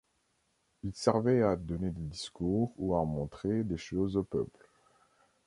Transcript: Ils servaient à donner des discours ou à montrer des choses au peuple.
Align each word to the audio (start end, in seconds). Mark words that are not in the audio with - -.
Ils 0.81 0.95
servaient 0.95 1.43
à 1.43 1.55
donner 1.55 1.91
des 1.91 2.01
discours 2.01 2.73
ou 2.79 2.95
à 2.95 3.05
montrer 3.05 3.63
des 3.63 3.77
choses 3.77 4.17
au 4.17 4.23
peuple. 4.23 4.67